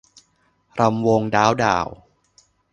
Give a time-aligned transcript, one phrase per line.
[0.79, 1.87] รำวงด๋าวด่าว